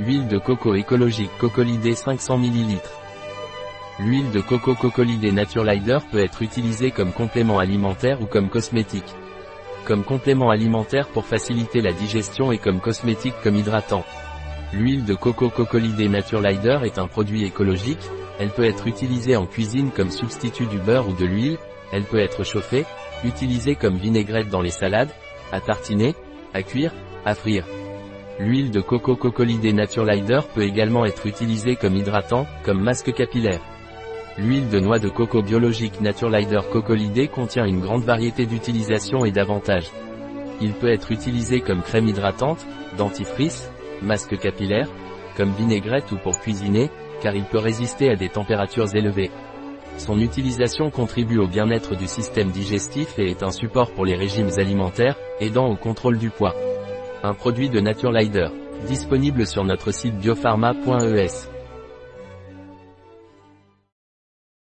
[0.00, 2.80] Huile de coco écologique Cocolidé 500 ml.
[4.00, 9.14] L'huile de coco Cocolidé Naturelider peut être utilisée comme complément alimentaire ou comme cosmétique.
[9.84, 14.04] Comme complément alimentaire pour faciliter la digestion et comme cosmétique comme hydratant.
[14.72, 19.92] L'huile de coco Cocolidé Naturelider est un produit écologique, elle peut être utilisée en cuisine
[19.92, 21.58] comme substitut du beurre ou de l'huile,
[21.92, 22.84] elle peut être chauffée,
[23.24, 25.14] utilisée comme vinaigrette dans les salades,
[25.52, 26.16] à tartiner,
[26.52, 26.92] à cuire,
[27.24, 27.64] à frire.
[28.40, 33.60] L'huile de coco Cocolidé Naturelider peut également être utilisée comme hydratant, comme masque capillaire.
[34.36, 39.88] L'huile de noix de coco biologique Naturelider Cocolidé contient une grande variété d'utilisations et d'avantages.
[40.60, 42.66] Il peut être utilisé comme crème hydratante,
[42.98, 43.70] dentifrice,
[44.02, 44.88] masque capillaire,
[45.36, 46.90] comme vinaigrette ou pour cuisiner,
[47.22, 49.30] car il peut résister à des températures élevées.
[49.96, 54.50] Son utilisation contribue au bien-être du système digestif et est un support pour les régimes
[54.56, 56.56] alimentaires, aidant au contrôle du poids.
[57.24, 58.48] Un produit de Naturelider.
[58.86, 61.53] Disponible sur notre site biopharma.es.